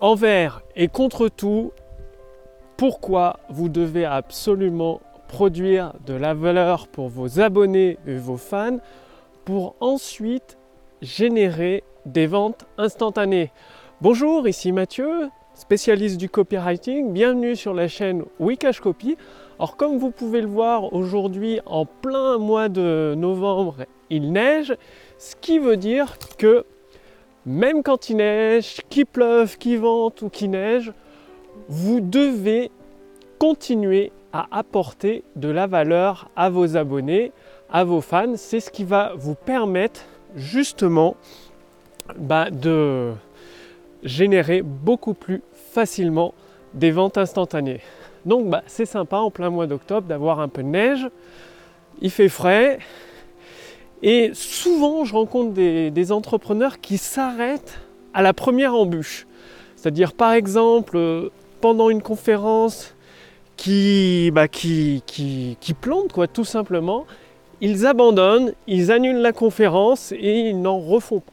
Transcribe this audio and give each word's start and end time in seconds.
envers 0.00 0.62
et 0.76 0.88
contre 0.88 1.28
tout, 1.28 1.72
pourquoi 2.76 3.38
vous 3.48 3.68
devez 3.68 4.04
absolument 4.04 5.00
produire 5.28 5.92
de 6.06 6.14
la 6.14 6.34
valeur 6.34 6.88
pour 6.88 7.08
vos 7.08 7.40
abonnés 7.40 7.98
et 8.06 8.16
vos 8.16 8.36
fans 8.36 8.78
pour 9.44 9.76
ensuite 9.80 10.58
générer 11.02 11.84
des 12.06 12.26
ventes 12.26 12.66
instantanées. 12.78 13.50
Bonjour, 14.00 14.48
ici 14.48 14.72
Mathieu, 14.72 15.28
spécialiste 15.54 16.18
du 16.18 16.28
copywriting. 16.28 17.12
Bienvenue 17.12 17.56
sur 17.56 17.74
la 17.74 17.88
chaîne 17.88 18.24
Wikash 18.40 18.80
Copy. 18.80 19.16
Alors 19.58 19.76
comme 19.76 19.98
vous 19.98 20.10
pouvez 20.10 20.40
le 20.40 20.48
voir 20.48 20.92
aujourd'hui 20.92 21.60
en 21.66 21.86
plein 21.86 22.38
mois 22.38 22.68
de 22.68 23.14
novembre, 23.16 23.86
il 24.10 24.32
neige, 24.32 24.74
ce 25.18 25.36
qui 25.36 25.58
veut 25.58 25.76
dire 25.76 26.18
que 26.38 26.66
même 27.46 27.82
quand 27.82 28.10
il 28.10 28.16
neige, 28.16 28.80
qu'il 28.88 29.06
pleuve, 29.06 29.58
qu'il 29.58 29.78
vente 29.78 30.22
ou 30.22 30.28
qu'il 30.28 30.50
neige, 30.50 30.92
vous 31.68 32.00
devez 32.00 32.70
continuer 33.38 34.12
à 34.32 34.46
apporter 34.50 35.22
de 35.36 35.48
la 35.48 35.66
valeur 35.66 36.30
à 36.34 36.50
vos 36.50 36.76
abonnés, 36.76 37.32
à 37.70 37.84
vos 37.84 38.00
fans. 38.00 38.36
C'est 38.36 38.60
ce 38.60 38.70
qui 38.70 38.84
va 38.84 39.12
vous 39.16 39.34
permettre 39.34 40.02
justement 40.34 41.16
bah, 42.16 42.50
de 42.50 43.12
générer 44.02 44.62
beaucoup 44.62 45.14
plus 45.14 45.42
facilement 45.52 46.34
des 46.74 46.90
ventes 46.90 47.18
instantanées. 47.18 47.80
Donc 48.26 48.48
bah, 48.48 48.62
c'est 48.66 48.86
sympa 48.86 49.18
en 49.18 49.30
plein 49.30 49.50
mois 49.50 49.66
d'octobre 49.66 50.06
d'avoir 50.06 50.40
un 50.40 50.48
peu 50.48 50.62
de 50.62 50.68
neige. 50.68 51.08
Il 52.00 52.10
fait 52.10 52.28
frais. 52.28 52.78
Et 54.02 54.30
souvent 54.34 55.04
je 55.04 55.14
rencontre 55.14 55.52
des, 55.52 56.12
entrepreneurs 56.12 56.80
qui 56.80 56.98
s'arrêtent 56.98 57.80
à 58.12 58.22
la 58.22 58.32
première 58.32 58.74
embûche. 58.74 59.26
C'est-à-dire 59.76 60.12
par 60.12 60.32
exemple 60.32 61.30
pendant 61.60 61.90
une 61.90 62.02
conférence 62.02 62.94
qui, 63.56 64.30
bah, 64.32 64.46
quoi, 66.12 66.26
tout 66.26 66.44
simplement 66.44 67.06
ils 67.60 67.86
abandonnent, 67.86 68.52
ils 68.66 68.92
annulent 68.92 69.22
la 69.22 69.32
conférence 69.32 70.12
et 70.12 70.50
ils 70.50 70.60
n'en 70.60 70.78
refont 70.78 71.20
pas. 71.20 71.32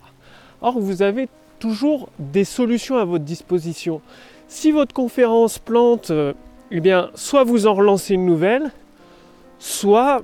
Or, 0.62 0.80
vous 0.80 1.02
avez 1.02 1.28
toujours 1.60 2.10
des 2.20 2.46
solutions 2.46 2.98
à 2.98 3.04
votre 3.04 3.26
disposition. 3.26 4.02
Si 4.48 4.72
votre 4.72 4.94
conférence 4.94 5.60
plante, 5.60 6.12
euh, 6.12 6.34
eh 6.72 6.80
bien, 6.80 7.10
soit 7.16 7.44
vous 7.44 7.68
en 7.68 7.74
relancez 7.74 8.14
une 8.14 8.26
nouvelle, 8.26 8.72
soit 9.60 10.24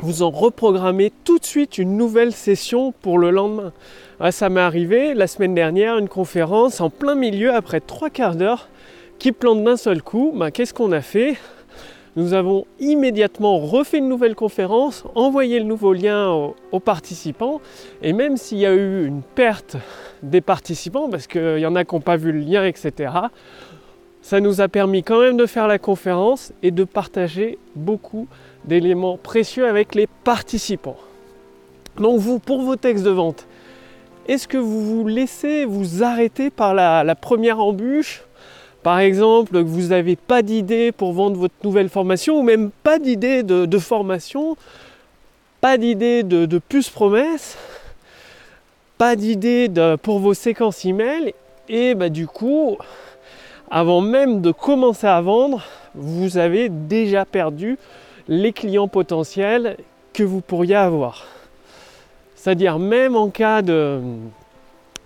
vous 0.00 0.22
en 0.22 0.30
reprogrammez 0.30 1.12
tout 1.24 1.38
de 1.38 1.44
suite 1.44 1.78
une 1.78 1.96
nouvelle 1.96 2.32
session 2.32 2.92
pour 2.92 3.18
le 3.18 3.30
lendemain. 3.30 3.72
Ah, 4.20 4.32
ça 4.32 4.48
m'est 4.48 4.60
arrivé 4.60 5.14
la 5.14 5.26
semaine 5.26 5.54
dernière, 5.54 5.98
une 5.98 6.08
conférence 6.08 6.80
en 6.80 6.90
plein 6.90 7.14
milieu, 7.14 7.54
après 7.54 7.80
trois 7.80 8.10
quarts 8.10 8.36
d'heure, 8.36 8.68
qui 9.18 9.32
plante 9.32 9.62
d'un 9.64 9.76
seul 9.76 10.02
coup. 10.02 10.32
Bah, 10.34 10.50
Qu'est-ce 10.50 10.74
qu'on 10.74 10.92
a 10.92 11.00
fait? 11.00 11.36
Nous 12.16 12.32
avons 12.32 12.64
immédiatement 12.78 13.58
refait 13.58 13.98
une 13.98 14.08
nouvelle 14.08 14.36
conférence, 14.36 15.02
envoyé 15.16 15.58
le 15.58 15.64
nouveau 15.64 15.92
lien 15.92 16.30
aux, 16.70 16.80
participants, 16.80 17.60
et 18.02 18.12
même 18.12 18.36
s'il 18.36 18.58
y 18.58 18.66
a 18.66 18.72
eu 18.72 19.04
une 19.04 19.22
perte 19.22 19.76
des 20.22 20.40
participants, 20.40 21.08
parce 21.10 21.26
qu'il 21.26 21.58
y 21.58 21.66
en 21.66 21.74
a 21.74 21.84
qui 21.84 21.94
n'ont 21.94 22.00
pas 22.00 22.16
vu 22.16 22.30
le 22.30 22.38
lien, 22.38 22.64
etc., 22.64 23.10
ça 24.24 24.40
nous 24.40 24.62
a 24.62 24.68
permis 24.68 25.02
quand 25.02 25.20
même 25.20 25.36
de 25.36 25.44
faire 25.44 25.68
la 25.68 25.78
conférence 25.78 26.54
et 26.62 26.70
de 26.70 26.84
partager 26.84 27.58
beaucoup 27.76 28.26
d'éléments 28.64 29.18
précieux 29.18 29.68
avec 29.68 29.94
les 29.94 30.06
participants. 30.24 30.96
Donc 31.98 32.20
vous, 32.20 32.38
pour 32.38 32.62
vos 32.62 32.76
textes 32.76 33.04
de 33.04 33.10
vente, 33.10 33.46
est-ce 34.26 34.48
que 34.48 34.56
vous 34.56 34.80
vous 34.80 35.06
laissez 35.06 35.66
vous 35.66 36.02
arrêter 36.02 36.48
par 36.48 36.72
la, 36.72 37.14
première 37.14 37.60
embûche? 37.60 38.22
Par 38.82 38.98
exemple, 38.98 39.52
que 39.52 39.68
vous 39.68 39.88
n'avez 39.88 40.16
pas 40.16 40.40
d'idée 40.40 40.90
pour 40.90 41.12
vendre 41.12 41.36
votre 41.36 41.54
nouvelle 41.62 41.90
formation 41.90 42.38
ou 42.38 42.42
même 42.42 42.70
pas 42.82 42.98
d'idée 42.98 43.42
de, 43.42 43.78
formation, 43.78 44.56
pas 45.60 45.76
d'idée 45.76 46.22
de, 46.22 46.46
de 46.46 46.58
puce 46.58 46.88
promesse, 46.88 47.58
pas 48.96 49.16
d'idée 49.16 49.70
pour 50.02 50.18
vos 50.18 50.32
séquences 50.32 50.86
email 50.86 51.34
et 51.68 51.94
bah, 51.94 52.08
du 52.08 52.26
coup, 52.26 52.78
avant 53.70 54.00
même 54.00 54.40
de 54.40 54.52
commencer 54.52 55.06
à 55.06 55.20
vendre, 55.20 55.62
vous 55.94 56.38
avez 56.38 56.68
déjà 56.68 57.24
perdu 57.24 57.78
les 58.28 58.52
clients 58.52 58.88
potentiels 58.88 59.76
que 60.12 60.22
vous 60.22 60.40
pourriez 60.40 60.76
avoir. 60.76 61.24
C'est-à-dire 62.34 62.78
même 62.78 63.16
en 63.16 63.30
cas 63.30 63.62
de, 63.62 64.00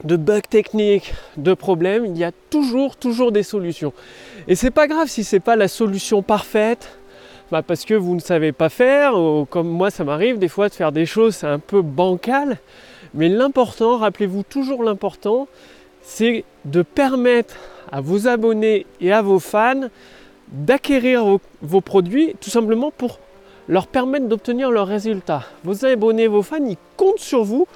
de 0.04 0.16
bugs 0.16 0.40
techniques, 0.40 1.14
de 1.36 1.54
problèmes, 1.54 2.06
il 2.06 2.16
y 2.16 2.24
a 2.24 2.32
toujours, 2.50 2.96
toujours 2.96 3.32
des 3.32 3.42
solutions. 3.42 3.92
Et 4.46 4.54
c'est 4.54 4.70
pas 4.70 4.86
grave 4.86 5.08
si 5.08 5.24
c'est 5.24 5.40
pas 5.40 5.56
la 5.56 5.68
solution 5.68 6.22
parfaite, 6.22 6.98
bah 7.50 7.62
parce 7.62 7.84
que 7.84 7.94
vous 7.94 8.14
ne 8.14 8.20
savez 8.20 8.52
pas 8.52 8.68
faire, 8.68 9.16
ou 9.16 9.46
comme 9.46 9.68
moi 9.68 9.90
ça 9.90 10.04
m'arrive 10.04 10.38
des 10.38 10.48
fois 10.48 10.68
de 10.68 10.74
faire 10.74 10.92
des 10.92 11.06
choses, 11.06 11.44
un 11.44 11.58
peu 11.58 11.82
bancal. 11.82 12.58
Mais 13.14 13.28
l'important, 13.28 13.96
rappelez-vous 13.98 14.42
toujours 14.42 14.84
l'important, 14.84 15.48
c'est 16.02 16.44
de 16.64 16.82
permettre 16.82 17.54
à 17.90 18.00
vos 18.00 18.28
abonnés 18.28 18.86
et 19.00 19.12
à 19.12 19.22
vos 19.22 19.38
fans 19.38 19.88
d'acquérir 20.50 21.38
vos, 21.62 21.80
produits 21.80 22.34
tout 22.40 22.50
simplement 22.50 22.90
pour 22.90 23.18
leur 23.68 23.86
permettre 23.86 24.26
d'obtenir 24.26 24.70
leurs 24.70 24.86
résultats. 24.86 25.44
Vos 25.64 25.84
abonnés, 25.84 26.26
vos 26.26 26.42
fans, 26.42 26.64
ils 26.64 26.78
comptent 26.96 27.18
sur 27.18 27.44
vous 27.44 27.66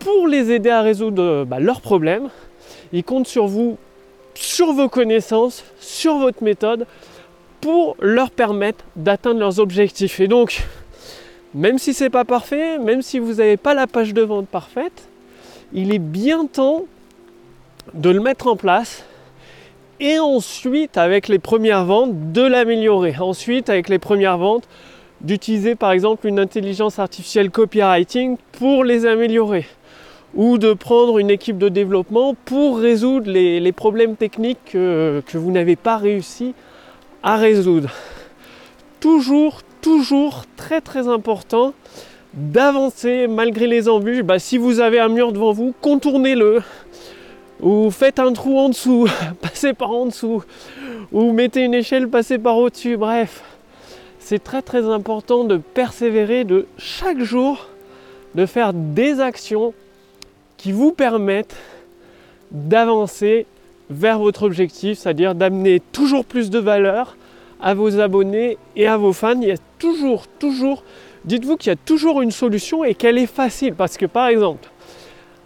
pour 0.00 0.26
les 0.26 0.50
aider 0.50 0.70
à 0.70 0.82
résoudre 0.82 1.44
bah, 1.44 1.60
leurs 1.60 1.80
problèmes. 1.80 2.28
Ils 2.92 3.04
comptent 3.04 3.28
sur 3.28 3.46
vous, 3.46 3.78
sur 4.34 4.72
vos 4.72 4.88
connaissances, 4.88 5.64
sur 5.78 6.18
votre 6.18 6.42
méthode, 6.42 6.86
pour 7.60 7.96
leur 8.00 8.30
permettre 8.30 8.84
d'atteindre 8.96 9.38
leurs 9.38 9.60
objectifs. 9.60 10.18
Et 10.18 10.26
donc, 10.26 10.64
même 11.54 11.78
si 11.78 11.94
c'est 11.94 12.10
pas 12.10 12.24
parfait, 12.24 12.78
même 12.78 13.02
si 13.02 13.20
vous 13.20 13.34
n'avez 13.34 13.56
pas 13.56 13.74
la 13.74 13.86
page 13.86 14.12
de 14.12 14.22
vente 14.22 14.48
parfaite, 14.48 15.08
il 15.72 15.94
est 15.94 16.00
bien 16.00 16.46
temps 16.46 16.86
de 17.94 18.10
le 18.10 18.20
mettre 18.20 18.46
en 18.46 18.56
place 18.56 19.04
et 20.00 20.18
ensuite 20.18 20.98
avec 20.98 21.28
les 21.28 21.38
premières 21.38 21.84
ventes 21.84 22.32
de 22.32 22.42
l'améliorer. 22.42 23.14
Ensuite 23.20 23.68
avec 23.70 23.88
les 23.88 23.98
premières 23.98 24.38
ventes 24.38 24.68
d'utiliser 25.20 25.74
par 25.74 25.92
exemple 25.92 26.26
une 26.26 26.40
intelligence 26.40 26.98
artificielle 26.98 27.50
copywriting 27.50 28.36
pour 28.52 28.84
les 28.84 29.06
améliorer 29.06 29.66
ou 30.34 30.58
de 30.58 30.72
prendre 30.72 31.18
une 31.18 31.30
équipe 31.30 31.58
de 31.58 31.68
développement 31.68 32.34
pour 32.44 32.78
résoudre 32.78 33.30
les, 33.30 33.72
problèmes 33.72 34.16
techniques 34.16 34.58
que, 34.72 35.22
vous 35.34 35.50
n'avez 35.50 35.76
pas 35.76 35.98
réussi 35.98 36.54
à 37.22 37.36
résoudre. 37.36 37.90
Toujours, 39.00 39.60
toujours 39.80 40.44
très 40.56 40.80
très 40.80 41.08
important 41.08 41.74
d'avancer 42.34 43.26
malgré 43.28 43.66
les 43.66 43.88
embûches. 43.88 44.22
Bah, 44.22 44.38
si 44.38 44.56
vous 44.56 44.80
avez 44.80 44.98
un 44.98 45.08
mur 45.08 45.32
devant 45.32 45.52
vous, 45.52 45.74
contournez-le. 45.82 46.62
Ou 47.62 47.90
faites 47.92 48.18
un 48.18 48.32
trou 48.32 48.58
en 48.58 48.68
dessous, 48.68 49.08
passez 49.40 49.72
par 49.72 49.92
en 49.92 50.06
dessous. 50.06 50.42
Ou 51.12 51.32
mettez 51.32 51.64
une 51.64 51.74
échelle, 51.74 52.08
passez 52.08 52.38
par 52.38 52.58
au-dessus. 52.58 52.96
Bref, 52.96 53.42
c'est 54.18 54.42
très 54.42 54.62
très 54.62 54.84
important 54.84 55.44
de 55.44 55.56
persévérer, 55.58 56.44
de 56.44 56.66
chaque 56.76 57.20
jour, 57.20 57.68
de 58.34 58.46
faire 58.46 58.72
des 58.72 59.20
actions 59.20 59.74
qui 60.56 60.72
vous 60.72 60.92
permettent 60.92 61.56
d'avancer 62.50 63.46
vers 63.90 64.18
votre 64.18 64.44
objectif, 64.44 64.98
c'est-à-dire 64.98 65.34
d'amener 65.34 65.80
toujours 65.92 66.24
plus 66.24 66.50
de 66.50 66.58
valeur 66.58 67.16
à 67.60 67.74
vos 67.74 68.00
abonnés 68.00 68.58
et 68.74 68.86
à 68.86 68.96
vos 68.96 69.12
fans. 69.12 69.40
Il 69.40 69.48
y 69.48 69.52
a 69.52 69.56
toujours, 69.78 70.26
toujours, 70.38 70.82
dites-vous 71.24 71.56
qu'il 71.56 71.70
y 71.70 71.72
a 71.72 71.76
toujours 71.76 72.22
une 72.22 72.30
solution 72.32 72.84
et 72.84 72.94
qu'elle 72.94 73.18
est 73.18 73.26
facile. 73.26 73.74
Parce 73.74 73.96
que 73.96 74.06
par 74.06 74.28
exemple, 74.28 74.68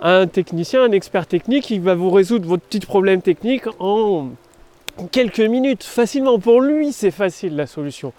un 0.01 0.27
technicien, 0.27 0.83
un 0.83 0.93
expert 0.93 1.27
technique, 1.27 1.71
il 1.71 1.81
va 1.81 1.95
vous 1.95 2.11
résoudre 2.11 2.47
votre 2.47 2.63
petit 2.65 2.81
problème 2.81 3.23
technique 3.23 3.65
en 3.79 4.31
quelques 5.11 5.41
minutes, 5.41 5.85
facilement. 5.85 6.39
Pour 6.39 6.61
lui, 6.61 6.93
c'est 6.93 7.11
facile 7.11 7.57
la 7.57 7.67
solution. 7.67 8.13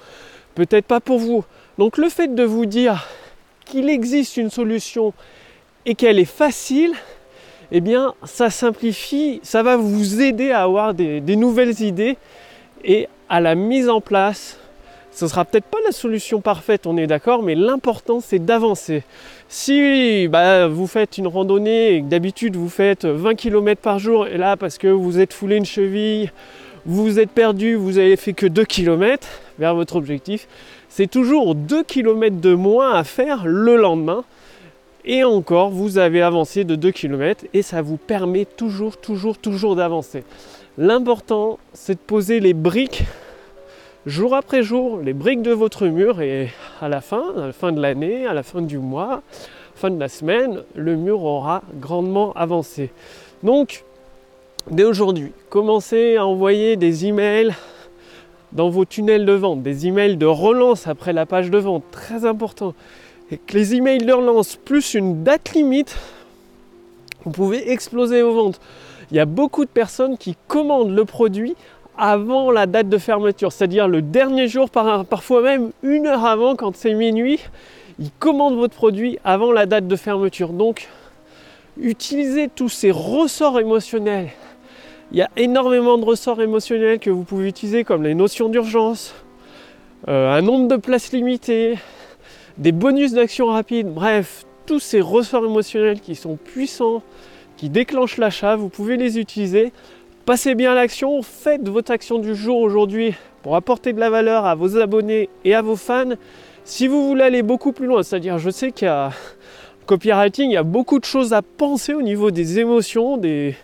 Peut-être 0.56 0.86
pas 0.86 1.00
pour 1.00 1.20
vous. 1.20 1.44
Donc 1.78 1.98
le 1.98 2.10
fait 2.10 2.34
de 2.34 2.44
vous 2.44 2.66
dire 2.66 3.08
qu'il 3.66 3.90
existe 3.90 4.38
une 4.38 4.50
solution 4.50 5.14
et 5.86 5.96
qu'elle 5.96 6.20
est 6.20 6.26
facile, 6.26 6.94
eh 7.72 7.82
bien 7.82 8.14
ça 8.24 8.50
simplifie, 8.50 9.40
ça 9.44 9.62
va 9.62 9.78
vous 9.78 10.22
aider 10.22 10.52
à 10.52 10.64
avoir 10.64 10.94
des, 10.94 11.22
nouvelles 11.36 11.82
idées 11.82 12.18
et 12.84 13.08
à 13.30 13.40
la 13.40 13.56
mise 13.56 13.90
en 13.90 14.02
place. 14.02 14.58
Ce 15.18 15.28
sera 15.28 15.46
peut-être 15.46 15.66
pas 15.66 15.80
la 15.84 15.92
solution 15.92 16.42
parfaite, 16.42 16.86
on 16.86 16.96
est 16.96 17.08
d'accord, 17.08 17.42
mais 17.42 17.56
l'important 17.56 18.20
c'est 18.20 18.38
d'avancer. 18.38 19.02
Si 19.50 20.28
bah, 20.28 20.68
vous 20.68 20.86
faites 20.86 21.18
une 21.18 21.26
randonnée 21.26 21.96
et 21.96 22.02
que 22.04 22.06
d'habitude 22.06 22.56
vous 22.56 22.70
faites 22.70 23.06
20 23.06 23.34
km 23.34 23.82
par 23.82 23.98
jour, 23.98 24.28
et 24.28 24.38
là 24.38 24.58
parce 24.58 24.78
que 24.78 24.88
vous 24.88 25.18
êtes 25.18 25.34
foulé 25.34 25.56
une 25.56 25.66
cheville, 25.66 26.32
vous 26.86 27.18
êtes 27.18 27.32
perdu, 27.32 27.74
vous 27.74 27.98
avez 27.98 28.16
fait 28.16 28.34
que 28.34 28.46
2 28.46 28.64
km 28.66 29.28
vers 29.58 29.74
votre 29.74 29.96
objectif, 29.96 30.48
c'est 30.88 31.10
toujours 31.10 31.56
2 31.56 31.82
km 31.82 32.40
de 32.40 32.54
moins 32.54 32.94
à 32.94 33.04
faire 33.04 33.48
le 33.48 33.76
lendemain 33.76 34.24
Et 35.04 35.24
encore, 35.24 35.72
vous 35.72 35.98
avez 35.98 36.22
avancé 36.22 36.64
de 36.64 36.76
2 36.76 36.92
km 36.92 37.44
et 37.56 37.64
ça 37.64 37.82
vous 37.82 37.98
permet 37.98 38.46
toujours, 38.46 38.98
toujours, 38.98 39.40
toujours 39.40 39.76
d'avancer. 39.76 40.24
L'important, 40.78 41.58
c'est 41.74 41.96
de 41.96 42.06
poser 42.06 42.40
les 42.40 42.54
briques 42.54 43.06
jour 44.08 44.34
après 44.36 44.64
jour, 44.64 45.00
les 45.04 45.14
briques 45.14 45.42
de 45.42 45.52
votre 45.52 45.86
mur 45.86 46.22
et 46.22 46.50
à 46.82 46.88
la 46.88 47.02
fin, 47.02 47.34
à 47.36 47.48
la 47.48 47.52
fin 47.52 47.74
de 47.74 47.82
l'année, 47.82 48.26
à 48.26 48.34
la 48.34 48.42
fin 48.42 48.62
du 48.62 48.78
mois, 48.78 49.22
fin 49.76 49.90
de 49.90 50.00
la 50.00 50.08
semaine, 50.08 50.64
le 50.76 50.96
mur 50.96 51.24
aura 51.24 51.62
grandement 51.76 52.32
avancé. 52.34 52.90
Donc, 53.44 53.84
dès 54.72 54.86
aujourd'hui, 54.86 55.34
commencez 55.50 56.16
à 56.16 56.26
envoyer 56.26 56.78
des 56.78 57.06
emails 57.06 57.54
dans 58.54 58.70
vos 58.70 58.86
tunnels 58.86 59.26
de 59.26 59.34
vente, 59.34 59.62
des 59.62 59.88
emails 59.88 60.16
de 60.16 60.26
relance 60.26 60.88
après 60.88 61.12
la 61.12 61.26
page 61.26 61.52
de 61.52 61.58
vente, 61.58 61.84
très 61.92 62.24
important. 62.24 62.74
Et 63.30 63.38
que 63.38 63.58
les 63.58 63.76
emails 63.76 64.06
de 64.06 64.14
relance 64.14 64.56
plus 64.56 64.94
une 64.94 65.26
date 65.26 65.52
limite, 65.54 65.98
vous 67.26 67.32
pouvez 67.32 67.72
exploser 67.72 68.22
vos 68.22 68.34
ventes. 68.34 68.62
Il 69.12 69.18
y 69.18 69.20
a 69.20 69.26
beaucoup 69.26 69.66
de 69.66 69.70
personnes 69.70 70.18
qui 70.18 70.38
commandent 70.48 70.96
le 70.96 71.04
produit 71.04 71.56
avant 71.98 72.52
la 72.52 72.66
date 72.66 72.90
de 72.90 72.98
fermeture, 72.98 73.52
c'est-à-dire 73.52 73.88
le 73.88 74.02
dernier 74.02 74.48
jour, 74.48 74.70
parfois 74.70 75.42
même 75.42 75.72
une 75.84 76.08
heure 76.08 76.26
avant, 76.26 76.56
quand 76.56 76.76
c'est 76.76 76.94
minuit, 76.94 77.40
ils 78.00 78.12
commandent 78.20 78.58
votre 78.58 78.76
produit 78.76 79.18
avant 79.24 79.52
la 79.52 79.66
date 79.66 79.88
de 79.88 79.96
fermeture. 79.96 80.50
Donc, 80.50 80.88
utilisez 81.80 82.50
tous 82.54 82.70
ces 82.70 82.92
ressorts 82.92 83.60
émotionnels. 83.60 84.30
Il 85.12 85.18
y 85.18 85.22
a 85.22 85.30
énormément 85.38 85.98
de 85.98 86.06
ressorts 86.06 86.42
émotionnels 86.42 87.00
que 87.00 87.10
vous 87.10 87.24
pouvez 87.24 87.48
utiliser, 87.48 87.84
comme 87.84 88.04
les 88.04 88.14
notions 88.14 88.50
d'urgence, 88.50 89.16
euh, 90.08 90.38
un 90.38 90.42
nombre 90.42 90.68
de 90.68 90.76
places 90.76 91.12
limitées, 91.12 91.76
des 92.58 92.72
bonus 92.72 93.14
d'action 93.14 93.48
rapide, 93.48 93.88
bref, 93.88 94.46
tous 94.66 94.80
ces 94.80 95.02
ressorts 95.02 95.46
émotionnels 95.46 96.02
qui 96.02 96.16
sont 96.16 96.36
puissants, 96.36 97.02
qui 97.56 97.70
déclenchent 97.70 98.18
l'achat, 98.18 98.56
vous 98.56 98.70
pouvez 98.70 98.98
les 98.98 99.18
utiliser 99.18 99.72
Passez 100.28 100.56
bien 100.56 100.76
l'action, 100.76 101.22
faites 101.22 101.70
votre 101.70 101.90
action 101.90 102.20
du 102.20 102.36
jour 102.36 102.60
aujourd'hui 102.60 103.16
pour 103.44 103.56
apporter 103.56 103.94
de 103.94 104.00
la 104.02 104.10
valeur 104.10 104.46
à 104.46 104.56
vos 104.56 104.76
abonnés 104.76 105.30
et 105.46 105.56
à 105.56 105.62
vos 105.62 105.78
fans. 105.78 106.16
Si 106.66 106.90
vous 106.90 107.08
voulez 107.08 107.24
aller 107.24 107.44
beaucoup 107.44 107.72
plus 107.72 107.86
loin, 107.88 108.04
c'est-à-dire 108.04 108.38
je 108.38 108.50
sais 108.50 108.74
qu'il 108.74 108.88
y 108.88 108.92
a 108.92 109.12
copywriting, 109.86 110.50
il 110.50 110.56
y 110.56 110.58
a 110.58 110.64
beaucoup 110.64 111.00
de 111.00 111.06
choses 111.06 111.32
à 111.32 111.42
penser 111.42 111.94
au 111.94 112.02
niveau 112.02 112.30
des 112.30 112.60
émotions, 112.60 113.16
des, 113.16 113.56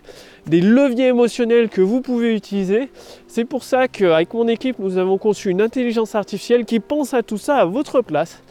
des 0.46 0.62
leviers 0.62 1.08
émotionnels 1.08 1.68
que 1.68 1.82
vous 1.82 2.00
pouvez 2.00 2.34
utiliser. 2.34 2.88
C'est 3.26 3.44
pour 3.44 3.62
ça 3.62 3.86
qu'avec 3.86 4.32
mon 4.32 4.48
équipe, 4.48 4.78
nous 4.78 4.96
avons 4.96 5.18
conçu 5.18 5.50
une 5.50 5.60
intelligence 5.60 6.14
artificielle 6.14 6.64
qui 6.64 6.80
pense 6.80 7.12
à 7.12 7.22
tout 7.22 7.36
ça 7.36 7.58
à 7.58 7.66
votre 7.66 8.00
place. 8.00 8.42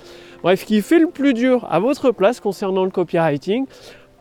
Bref, 0.44 0.66
qui 0.66 0.84
fait 0.84 1.00
le 1.00 1.08
plus 1.08 1.34
dur 1.34 1.66
à 1.68 1.80
votre 1.80 2.12
place 2.12 2.40
concernant 2.40 2.84
le 2.84 2.92
copywriting 2.92 3.66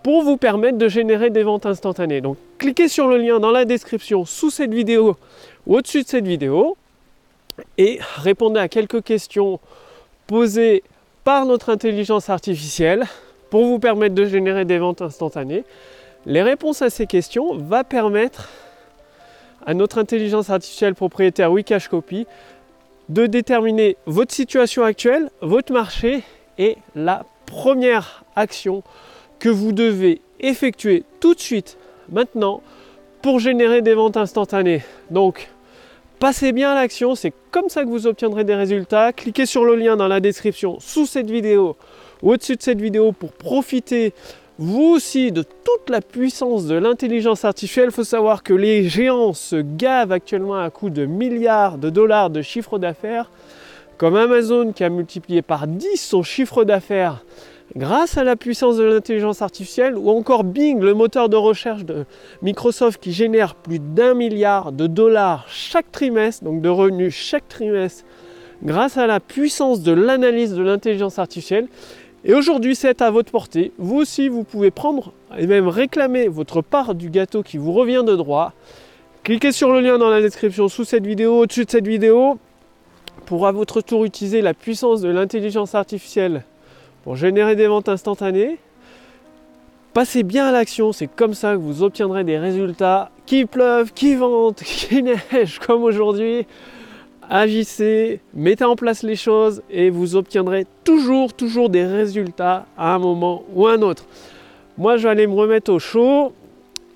pour 0.02 0.22
vous 0.22 0.36
permettre 0.36 0.78
de 0.78 0.88
générer 0.88 1.30
des 1.30 1.42
ventes 1.42 1.66
instantanées. 1.66 2.20
Donc 2.20 2.36
cliquez 2.58 2.88
sur 2.88 3.08
le 3.08 3.18
lien 3.18 3.40
dans 3.40 3.50
la 3.50 3.64
description 3.64 4.24
sous 4.24 4.50
cette 4.50 4.72
vidéo 4.72 5.16
ou 5.66 5.76
au-dessus 5.76 6.02
de 6.02 6.08
cette 6.08 6.26
vidéo 6.26 6.76
et 7.78 7.98
répondez 8.16 8.60
à 8.60 8.68
quelques 8.68 9.02
questions 9.02 9.60
posées 10.26 10.82
par 11.24 11.46
notre 11.46 11.70
intelligence 11.70 12.30
artificielle 12.30 13.04
pour 13.50 13.64
vous 13.66 13.78
permettre 13.78 14.14
de 14.14 14.24
générer 14.24 14.64
des 14.64 14.78
ventes 14.78 15.02
instantanées. 15.02 15.64
Les 16.26 16.42
réponses 16.42 16.82
à 16.82 16.90
ces 16.90 17.06
questions 17.06 17.54
vont 17.56 17.84
permettre 17.84 18.48
à 19.66 19.74
notre 19.74 19.98
intelligence 19.98 20.50
artificielle 20.50 20.94
propriétaire 20.94 21.52
Wikash 21.52 21.88
Copy 21.88 22.26
de 23.08 23.26
déterminer 23.26 23.96
votre 24.06 24.32
situation 24.32 24.84
actuelle, 24.84 25.30
votre 25.40 25.72
marché 25.72 26.22
et 26.58 26.76
la 26.94 27.24
première 27.46 28.24
action 28.36 28.82
que 29.42 29.48
vous 29.48 29.72
devez 29.72 30.20
effectuer 30.38 31.02
tout 31.18 31.34
de 31.34 31.40
suite, 31.40 31.76
maintenant, 32.12 32.62
pour 33.22 33.40
générer 33.40 33.82
des 33.82 33.94
ventes 33.94 34.16
instantanées. 34.16 34.82
Donc, 35.10 35.48
passez 36.20 36.52
bien 36.52 36.70
à 36.70 36.74
l'action, 36.76 37.16
c'est 37.16 37.32
comme 37.50 37.68
ça 37.68 37.82
que 37.82 37.88
vous 37.88 38.06
obtiendrez 38.06 38.44
des 38.44 38.54
résultats. 38.54 39.12
Cliquez 39.12 39.44
sur 39.44 39.64
le 39.64 39.74
lien 39.74 39.96
dans 39.96 40.06
la 40.06 40.20
description 40.20 40.78
sous 40.78 41.06
cette 41.06 41.28
vidéo 41.28 41.76
ou 42.22 42.30
au-dessus 42.30 42.54
de 42.54 42.62
cette 42.62 42.80
vidéo 42.80 43.10
pour 43.10 43.32
profiter 43.32 44.14
vous 44.58 44.92
aussi 44.94 45.32
de 45.32 45.42
toute 45.42 45.90
la 45.90 46.02
puissance 46.02 46.66
de 46.66 46.76
l'intelligence 46.76 47.44
artificielle. 47.44 47.86
Il 47.86 47.92
faut 47.92 48.04
savoir 48.04 48.44
que 48.44 48.54
les 48.54 48.88
géants 48.88 49.32
se 49.32 49.56
gavent 49.56 50.12
actuellement 50.12 50.54
à 50.54 50.70
coût 50.70 50.88
de 50.88 51.04
milliards 51.04 51.78
de 51.78 51.90
dollars 51.90 52.30
de 52.30 52.42
chiffre 52.42 52.78
d'affaires, 52.78 53.28
comme 53.98 54.14
Amazon 54.14 54.70
qui 54.70 54.84
a 54.84 54.88
multiplié 54.88 55.42
par 55.42 55.66
10 55.66 55.96
son 55.96 56.22
chiffre 56.22 56.62
d'affaires 56.62 57.24
grâce 57.76 58.18
à 58.18 58.24
la 58.24 58.36
puissance 58.36 58.76
de 58.76 58.84
l'intelligence 58.84 59.42
artificielle, 59.42 59.96
ou 59.96 60.10
encore 60.10 60.44
Bing, 60.44 60.80
le 60.80 60.94
moteur 60.94 61.28
de 61.28 61.36
recherche 61.36 61.84
de 61.84 62.04
Microsoft 62.42 63.02
qui 63.02 63.12
génère 63.12 63.54
plus 63.54 63.78
d'un 63.78 64.14
milliard 64.14 64.72
de 64.72 64.86
dollars 64.86 65.46
chaque 65.48 65.90
trimestre, 65.90 66.44
donc 66.44 66.60
de 66.60 66.68
revenus 66.68 67.14
chaque 67.14 67.48
trimestre, 67.48 68.04
grâce 68.62 68.96
à 68.96 69.06
la 69.06 69.20
puissance 69.20 69.82
de 69.82 69.92
l'analyse 69.92 70.54
de 70.54 70.62
l'intelligence 70.62 71.18
artificielle. 71.18 71.68
Et 72.24 72.34
aujourd'hui, 72.34 72.76
c'est 72.76 73.02
à 73.02 73.10
votre 73.10 73.32
portée. 73.32 73.72
Vous 73.78 73.96
aussi, 73.96 74.28
vous 74.28 74.44
pouvez 74.44 74.70
prendre 74.70 75.12
et 75.36 75.46
même 75.46 75.66
réclamer 75.66 76.28
votre 76.28 76.62
part 76.62 76.94
du 76.94 77.10
gâteau 77.10 77.42
qui 77.42 77.58
vous 77.58 77.72
revient 77.72 78.04
de 78.06 78.14
droit. 78.14 78.52
Cliquez 79.24 79.50
sur 79.50 79.72
le 79.72 79.80
lien 79.80 79.98
dans 79.98 80.10
la 80.10 80.20
description 80.20 80.68
sous 80.68 80.84
cette 80.84 81.06
vidéo, 81.06 81.40
au-dessus 81.40 81.64
de 81.64 81.70
cette 81.70 81.86
vidéo, 81.86 82.38
pour 83.26 83.46
à 83.46 83.52
votre 83.52 83.80
tour 83.80 84.04
utiliser 84.04 84.40
la 84.40 84.54
puissance 84.54 85.00
de 85.00 85.08
l'intelligence 85.08 85.74
artificielle 85.74 86.44
pour 87.04 87.16
générer 87.16 87.56
des 87.56 87.66
ventes 87.66 87.88
instantanées. 87.88 88.58
Passez 89.92 90.22
bien 90.22 90.46
à 90.46 90.52
l'action, 90.52 90.92
c'est 90.92 91.06
comme 91.06 91.34
ça 91.34 91.52
que 91.52 91.58
vous 91.58 91.82
obtiendrez 91.82 92.24
des 92.24 92.38
résultats 92.38 93.10
qui 93.26 93.44
pleuvent, 93.44 93.92
qui 93.92 94.14
ventent, 94.14 94.62
qui 94.64 95.02
neigent 95.02 95.58
comme 95.58 95.82
aujourd'hui. 95.82 96.46
Agissez, 97.28 98.20
mettez 98.34 98.64
en 98.64 98.76
place 98.76 99.02
les 99.02 99.16
choses 99.16 99.62
et 99.70 99.90
vous 99.90 100.16
obtiendrez 100.16 100.66
toujours, 100.84 101.32
toujours 101.34 101.68
des 101.68 101.84
résultats 101.84 102.66
à 102.76 102.94
un 102.94 102.98
moment 102.98 103.44
ou 103.54 103.66
à 103.66 103.74
un 103.74 103.82
autre. 103.82 104.06
Moi, 104.78 104.96
je 104.96 105.04
vais 105.04 105.10
aller 105.10 105.26
me 105.26 105.34
remettre 105.34 105.70
au 105.72 105.78
chaud 105.78 106.32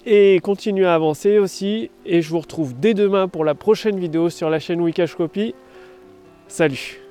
et 0.06 0.41
continuer 0.43 0.87
à 0.87 0.94
avancer 0.94 1.38
aussi. 1.38 1.91
Et 2.06 2.23
je 2.23 2.31
vous 2.31 2.41
retrouve 2.41 2.75
dès 2.79 2.94
demain 2.94 3.29
pour 3.29 3.44
la 3.44 3.55
prochaine 3.55 3.99
vidéo 3.99 4.31
sur 4.31 4.49
la 4.49 4.58
chaîne 4.58 4.81
Wikash 4.81 5.14
Copy. 5.14 5.55
Salut 6.49 7.06